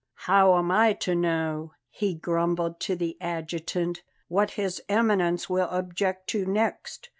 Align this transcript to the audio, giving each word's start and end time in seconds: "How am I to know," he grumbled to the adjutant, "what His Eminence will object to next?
"How 0.25 0.57
am 0.57 0.71
I 0.71 0.93
to 0.93 1.13
know," 1.13 1.73
he 1.91 2.15
grumbled 2.15 2.79
to 2.79 2.95
the 2.95 3.19
adjutant, 3.21 4.01
"what 4.29 4.49
His 4.57 4.81
Eminence 4.89 5.47
will 5.47 5.69
object 5.69 6.27
to 6.29 6.43
next? 6.43 7.09